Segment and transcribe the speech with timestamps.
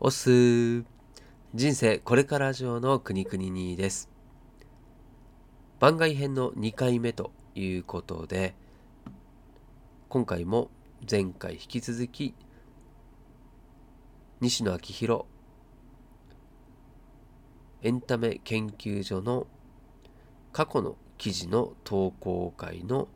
[0.00, 0.84] おす。
[1.54, 4.08] 人生これから上の国々にです。
[5.80, 8.54] 番外編の2回目ということで
[10.08, 10.70] 今回も
[11.10, 12.36] 前回引き続き
[14.40, 15.24] 西野昭弘
[17.82, 19.48] エンタメ研究所の
[20.52, 23.08] 過去の記事の投稿会の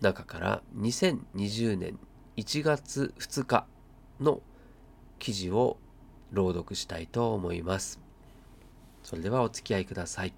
[0.00, 2.00] 中から2020年
[2.36, 3.64] 1月2日
[4.18, 4.40] の
[5.20, 5.78] 記事を
[6.32, 8.00] 朗読したいと思います。
[9.02, 10.32] それではお付き合いください。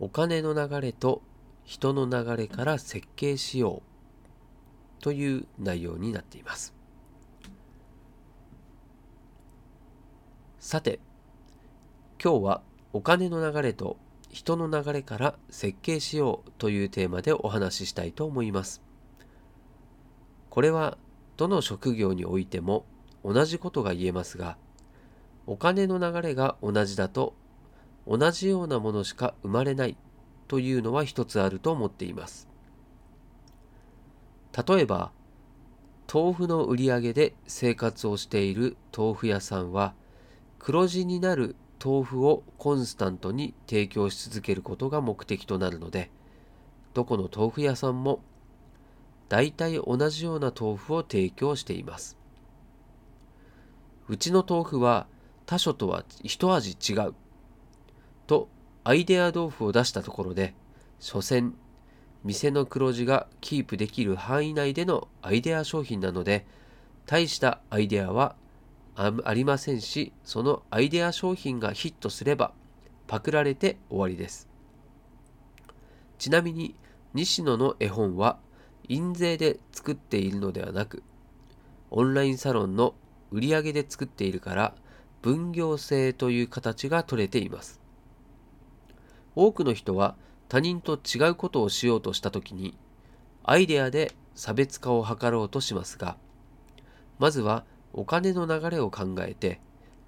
[0.00, 1.22] お金の流れと
[1.64, 3.82] 人の流れから設計しよ
[5.00, 6.74] うという内容になっています。
[10.58, 10.98] さて、
[12.22, 13.96] 今日はお金の流れと
[14.30, 18.82] 人の流れから設計しようというテーマでお話ししたいと思います。
[20.50, 20.98] これは
[21.36, 22.84] どの職業においても
[23.24, 24.56] 同じことが言えますが、
[25.46, 27.34] お金の流れが同じだと
[28.06, 29.96] 同じようなものしか生まれない
[30.46, 32.48] というのは一つあると思っています。
[34.66, 35.10] 例えば、
[36.12, 39.94] 豆腐の売り上げで生活をしている豆腐屋さんは
[40.58, 46.10] 黒字になる豆腐をコンスタントに提供し続けることが目的となるので
[46.92, 48.20] どこの豆腐屋さんも
[49.28, 52.16] 大体同じような豆腐を提供しています
[54.08, 55.06] うちの豆腐は
[55.46, 57.14] 他所とは一味違う
[58.26, 58.48] と
[58.82, 60.54] アイデア豆腐を出したところで
[61.00, 61.54] 所詮
[62.24, 66.46] 店の黒字がキープできる範囲内でのアイデア商品なので
[67.06, 68.36] 大したアイデアは
[68.96, 72.52] ありませんし、そのアイデア商品がヒットすれば、
[73.06, 74.48] パクられて終わりです。
[76.18, 76.76] ちなみに、
[77.12, 78.38] 西野の絵本は、
[78.88, 81.02] 印税で作っているのではなく、
[81.90, 82.94] オンラインサロンの
[83.34, 84.74] 売上で作っているから、
[85.20, 87.80] 分業制という形が取れています。
[89.34, 90.16] 多くの人は
[90.48, 92.76] 他人と違うことをしようとしたときに、
[93.42, 96.16] アイデアで差別化を図ろうとしますが、
[97.18, 99.60] まずはお金の流れを考えて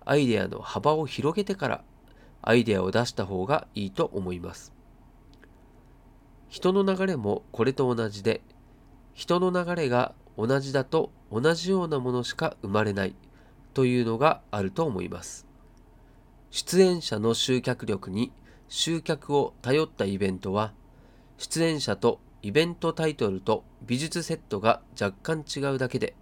[0.04, 1.84] アイデアの幅を広げてから
[2.42, 4.72] アイデアを出した方がいいと思います
[6.48, 8.40] 人の流れもこれと同じで
[9.14, 13.14] 人の流れが同じだと同じようなものしか生まれない
[13.74, 15.46] というのがあると思います
[16.50, 18.32] 出演者の集客力に
[18.68, 20.72] 集客を頼ったイベントは
[21.38, 26.14] 出演者とイベントタイトルと美術セットが若干違うだけで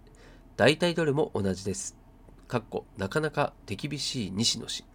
[0.57, 1.97] 大体どれも同じです。
[2.47, 4.85] かっこなかなか手厳しい西野氏。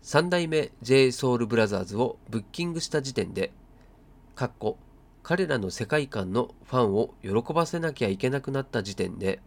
[0.00, 3.52] 三代目 j ソ o u l b r o t h e r をブッキングした時点で、
[4.34, 4.78] かっこ
[5.22, 9.40] 彼らの世界観のファンを喜ばせなきゃいけなくなった時点で、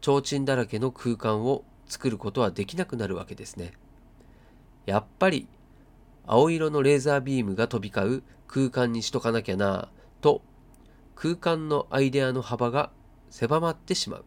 [0.00, 3.72] 提灯だらけの空間を作ることはできなくなるわけですね。
[4.84, 5.48] やっぱり
[6.26, 9.88] 青色のレーザービームが飛び交う空間にしとかなきゃなぁ
[10.20, 10.42] と
[11.14, 12.90] 空間のアイデアの幅が
[13.30, 14.24] 狭まってしまう。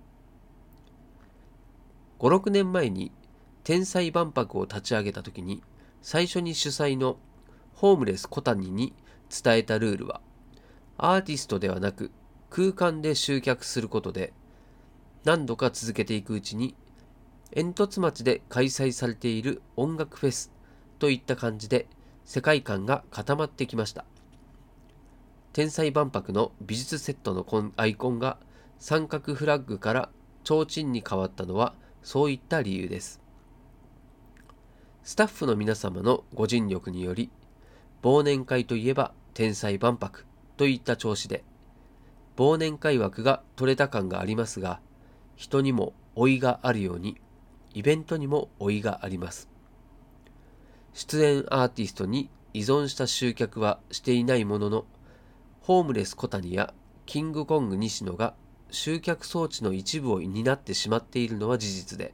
[2.19, 3.11] 5、6年前に
[3.63, 5.61] 天才万博を立ち上げた時に
[6.01, 7.17] 最初に主催の
[7.75, 8.93] ホームレス小谷に
[9.29, 10.21] 伝えたルールは
[10.99, 12.11] アーティストではなく
[12.49, 14.33] 空間で集客することで
[15.23, 16.75] 何度か続けていくうちに
[17.53, 20.51] 煙突町で開催されている音楽フェス
[20.99, 21.87] といった感じで
[22.25, 24.05] 世界観が固まってきました
[25.53, 27.45] 天才万博の美術セットの
[27.75, 28.37] アイコンが
[28.77, 30.09] 三角フラッグから
[30.43, 33.21] 提灯に変わったのはそういった理由です。
[35.03, 37.29] スタッフの皆様のご尽力により、
[38.03, 40.25] 忘年会といえば天才万博
[40.59, 41.45] といった調子で、
[42.35, 44.81] 忘年会枠が取れた感がありますが、
[45.37, 47.15] 人にも老いがあるように、
[47.73, 49.47] イベントにも老いがあります。
[50.93, 54.85] 出演アーティストに依存した集客はしていないものの、
[55.61, 56.73] ホームレス小谷や
[57.05, 58.33] キングコング西野が
[58.69, 62.13] 集客装置の一部を担ってしまっているのは事実で、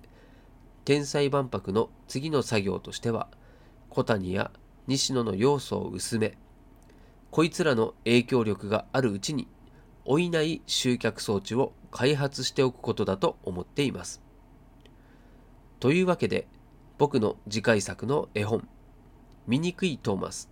[0.84, 3.28] 天才万博の次の作業としては、
[3.90, 4.52] 小谷や
[4.86, 6.38] 西野の要素を薄め、
[7.36, 9.50] こいつらの影響力があるうちに、
[10.06, 14.22] 老いない集客装置を開発しておくことだと思っています。
[15.82, 16.48] というわけで、
[16.98, 18.66] 僕の次回作の絵本、
[19.48, 20.50] 醜いトーマス、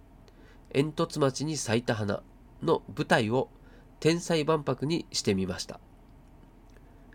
[0.74, 2.22] 煙突町に咲いた花
[2.62, 3.48] の舞台を
[4.02, 5.80] 天才万博にしてみました。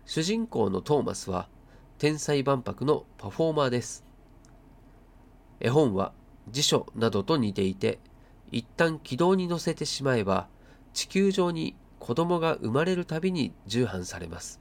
[0.03, 1.47] 主人公のトーマスは
[1.99, 4.03] 天才万博のパフォーマーです。
[5.59, 6.11] 絵本は
[6.49, 7.99] 辞書などと似ていて、
[8.51, 10.47] 一旦軌道に乗せてしまえば、
[10.93, 14.59] 地球上に子供が生まれるたびに重版されます。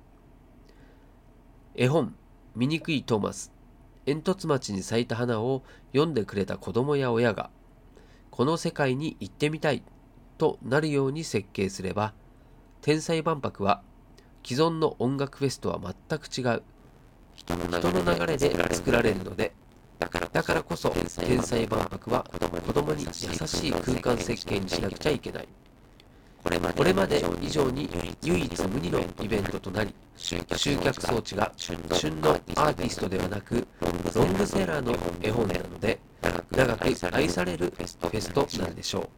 [1.75, 2.15] 絵本
[2.57, 3.53] 「醜いトーマス」
[4.05, 5.63] 煙突町に咲いた花を
[5.93, 7.51] 読んでくれた子供や親が
[8.31, 9.83] この世界に行ってみたい
[10.39, 12.15] となるように設計すれば
[12.81, 13.83] 天才万博は
[14.45, 16.63] 既存の音楽フェスとは全く違う
[17.35, 17.67] 人の
[18.15, 19.53] 流れで作られるので
[19.99, 20.09] だ
[20.43, 22.25] からこそ天才万博は
[22.67, 25.49] 子供に優しい空間設計にしなくちゃいけない。
[26.45, 27.91] これまで以上に
[28.23, 31.77] 唯一無二のイベントとなり集客装置が旬
[32.21, 33.67] のアーティストではなく
[34.15, 35.99] ロングセラーの絵本なので
[36.53, 38.09] 長く愛されるフェスと
[38.61, 39.09] なるでしょう。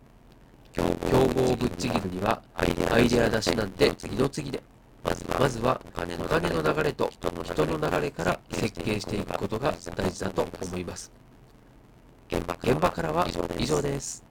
[0.73, 4.62] 競合をぶっちぎるにはアイデア出しなんて次の次で
[5.02, 6.26] まずはお金の
[6.62, 11.11] 流れと人の流れから設計していくことが大事だと思います。
[12.31, 13.26] 現場からは
[13.58, 14.25] 以上です。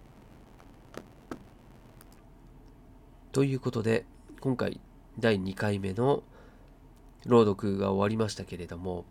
[3.32, 4.06] ということで
[4.40, 4.80] 今回
[5.20, 6.24] 第2回目の
[7.26, 9.06] 朗読が終わりましたけれども、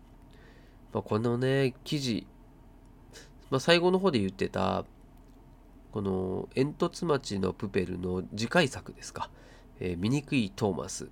[0.93, 2.27] まあ、このね記事、
[3.51, 4.85] まあ、最後の方で言ってた
[5.93, 9.31] この煙突町のプペルの次回作ですか、
[9.81, 11.09] えー、醜いトーマス。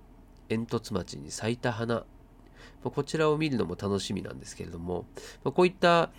[0.49, 2.05] 煙突町に咲いた花、
[2.83, 5.05] ま、こちらを見るのも楽しみなんですけれども、
[5.43, 6.09] ま、こういった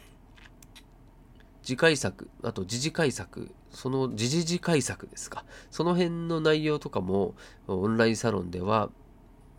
[1.63, 7.35] 次回作、あと次次回作、その次々次回作ですか、その辺の内容とかも
[7.67, 8.91] オンラインサロンでは、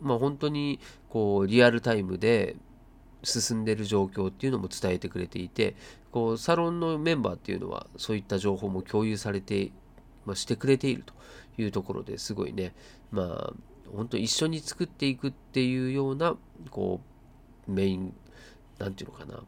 [0.00, 2.56] まあ本当にこうリアルタイムで
[3.22, 5.76] 進んでる状況っていうのも伝えてくれていて、
[6.10, 9.70] こうサロンのメンバーっていうのはそういった情報も共有されて、
[10.24, 11.14] まあ、してくれていると
[11.58, 12.74] いうところですごいね、
[13.12, 13.52] まあ
[13.94, 16.36] 本当一緒に作っていくっていうような
[16.70, 17.00] こ
[17.68, 18.14] うメイン
[18.78, 19.42] なんていうのかな。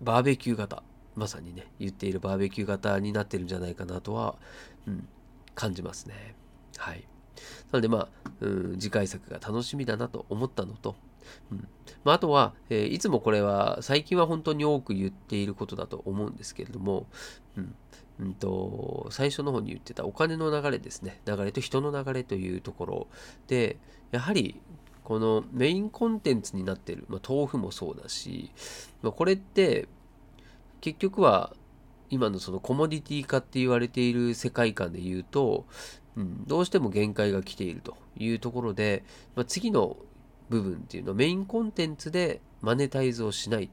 [0.00, 0.82] バーベキュー型。
[1.14, 4.36] まさにね言っているバーベキュー型になってるんじゃないかなとは、
[4.86, 5.08] うん、
[5.54, 6.34] 感じますね。
[6.76, 7.08] はい。
[7.72, 8.08] なのでまあ、
[8.40, 10.94] うん、次回作が楽しみだなと思ったのと、
[11.50, 11.68] うん。
[12.04, 17.06] まあ、あとは、えー、いつもこれは最近は本当に多く言っていることだと思うんですけれども、
[17.56, 17.74] うん。
[18.18, 21.20] うんと、最初の方に言ってたお金の流れですね。
[21.26, 23.06] 流れと人の流れというところ。
[23.46, 23.78] で
[24.10, 24.60] やはり
[25.04, 28.50] このメインコンテンツになってる、まあ、豆腐もそうだし、
[29.02, 29.86] まあ、これって
[30.80, 31.54] 結局は
[32.10, 35.66] 今のそのコモディティ化って言われている世界観で言うと、
[36.16, 39.04] うん、どうしても限界が来ているというところで、
[39.36, 39.96] まあ、次の
[40.48, 43.68] 部分っていうのはメインコンテンツでマネタイズをしないっ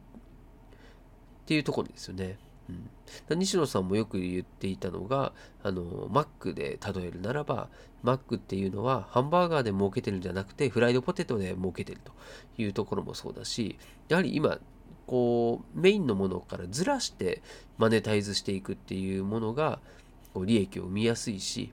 [1.46, 2.38] ていうところですよね。
[2.69, 5.33] うん、西野さんもよく言っていたのが
[5.63, 7.68] あのマックで例えるならば
[8.04, 12.13] マックっていうのはハンバーガーで儲けてるんじゃなくてフライドポテトで儲けてると
[12.57, 13.77] いうところもそうだし
[14.07, 14.60] やはり今
[15.07, 17.42] こうメインのものからずらして
[17.77, 19.80] マネタイズしていくっていうものが
[20.33, 21.71] こう利益を生みやすいし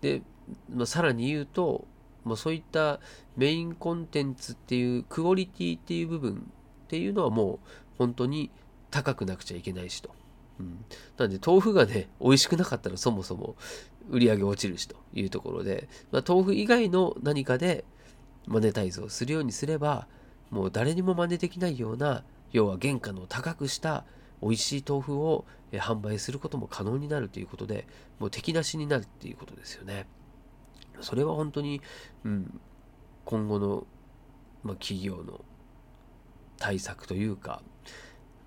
[0.00, 0.22] で、
[0.72, 1.86] まあ、さらに言うと、
[2.24, 3.00] まあ、そういった
[3.36, 7.58] メインコンテンツっていうクオリティっていう部分っていうのはもう
[7.98, 8.50] 本当に
[8.96, 10.10] 高くなくちゃいけないしと。
[10.58, 10.84] うん、
[11.18, 13.56] なんで豆腐がね美味しくなかったらそもそも
[14.08, 17.84] 売り上げ落ちるしというところで、まあ、豆腐以外の何かで
[18.46, 20.06] マネタイズをするようにすれば
[20.50, 24.04] もう誰にも真似できないような要は原価の高くした
[24.40, 27.86] 美味しい豆腐を販売することも可能になるということで
[28.18, 30.06] もう敵なしになるっていうことですよね。
[31.00, 31.82] それは本当に、
[32.24, 32.60] うん、
[33.26, 33.86] 今後の、
[34.62, 35.44] まあ、企業の
[36.58, 37.60] 対策というか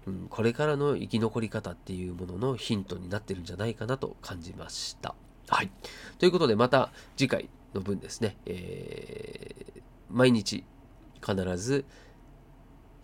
[0.10, 5.14] うん、これからの生き残り方っていうもののヒントになってるんじゃないかなと感じました。
[5.48, 5.70] はい。
[6.18, 10.64] ということで、また次回の分ですね、えー、毎日
[11.24, 11.86] 必ず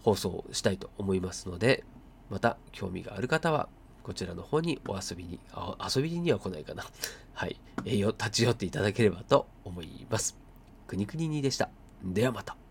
[0.01, 1.83] 放送したいと思いますので、
[2.29, 3.69] また興味がある方は、
[4.01, 5.39] こちらの方にお遊びに、
[5.95, 6.85] 遊びには来ないかな。
[7.33, 7.59] はい。
[7.85, 10.35] えー、立ち寄っていただければと思います。
[10.87, 11.69] くにくににでした。
[12.03, 12.64] ではまた。